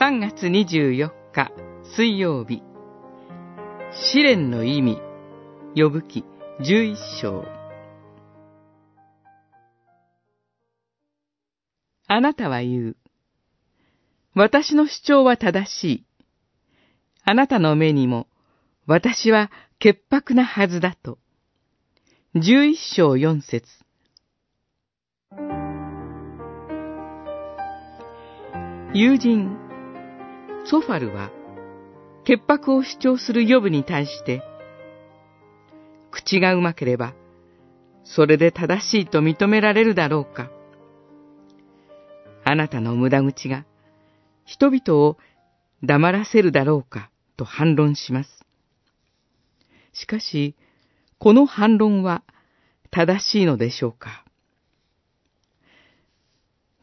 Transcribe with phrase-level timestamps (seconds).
[0.00, 1.50] 3月24日
[1.96, 2.62] 水曜日
[4.12, 4.98] 試練の意味
[5.74, 6.24] 呼ぶ記
[6.60, 7.44] 11章
[12.06, 12.96] あなたは言う。
[14.34, 16.06] 私の主張は正しい。
[17.24, 18.28] あなたの目にも
[18.86, 21.18] 私は潔白なはずだと。
[22.36, 23.66] 11章4節
[28.94, 29.67] 友人、
[30.70, 31.30] ソファルは、
[32.24, 34.42] 潔白を主張する予部に対して、
[36.10, 37.14] 口がうまければ、
[38.04, 40.50] それで正しいと認められるだろうか。
[42.44, 43.64] あなたの無駄口が、
[44.44, 45.16] 人々を
[45.82, 48.44] 黙らせるだろうか、と反論します。
[49.94, 50.54] しかし、
[51.18, 52.22] この反論は
[52.90, 54.22] 正しいのでしょうか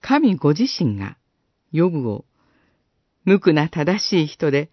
[0.00, 1.16] 神ご自身が、
[1.72, 2.24] ヨブを、
[3.24, 4.70] 無垢な正しい人で、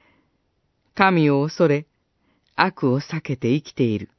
[0.95, 1.85] 神を恐れ、
[2.55, 4.09] 悪を避けて生きている、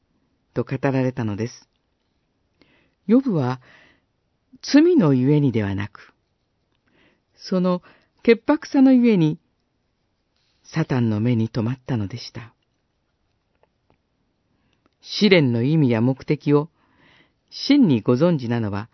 [0.53, 1.69] と語られたのです。
[3.07, 3.61] ヨブは、
[4.61, 6.13] 罪のゆえにではなく、
[7.35, 7.81] その
[8.23, 9.39] 潔白さのゆえに、
[10.63, 12.53] サタンの目に留まったのでした。
[15.01, 16.69] 試練の意味や目的を
[17.49, 18.89] 真にご存知なのは、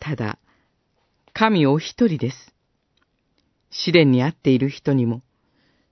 [0.00, 0.38] ただ、
[1.32, 2.57] 神お一人です。
[3.88, 5.22] 試練にあっている人にも、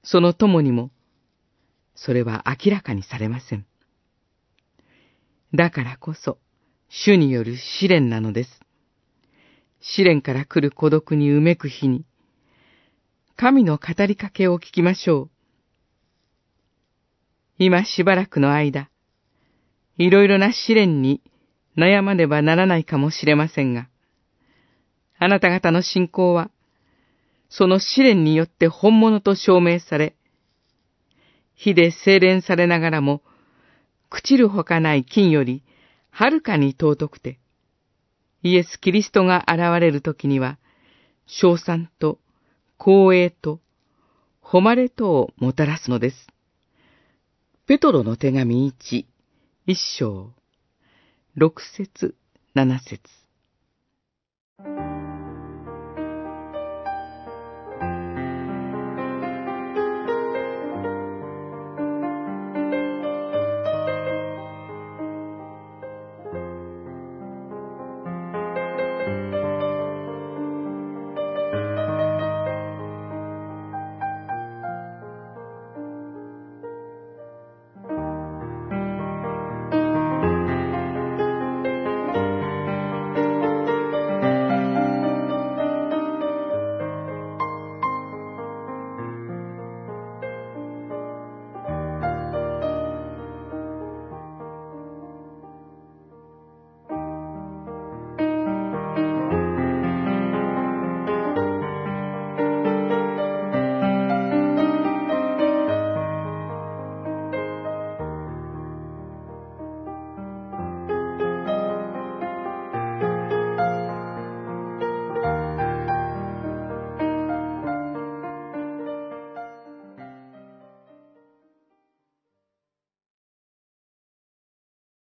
[0.03, 0.91] その友にも、
[1.95, 3.65] それは明らかにされません。
[5.55, 6.37] だからこそ、
[6.91, 8.61] 主による試練なのです。
[9.81, 12.05] 試練から来る孤独にうめく日に、
[13.35, 15.31] 神の語りかけを聞きましょう。
[17.57, 18.91] 今しばらくの間、
[19.97, 21.23] いろいろな試練に
[21.79, 23.89] 悩まねばならないかもしれませんが、
[25.19, 26.51] あなた方の信仰は、
[27.49, 30.17] その試練によって本物と証明され、
[31.55, 33.23] 火で精錬されながらも、
[34.11, 35.63] 朽ちるほかない金より、
[36.11, 37.39] はるかに尊くて、
[38.43, 40.59] イエス・キリストが現れる時には、
[41.27, 42.19] 賞賛と
[42.79, 43.61] 光栄と
[44.41, 46.29] 誉れとをもたらすのです。
[47.67, 49.05] ペトロの手紙1、
[49.67, 50.33] 一章、
[51.35, 52.15] 六節、
[52.55, 53.26] 七節。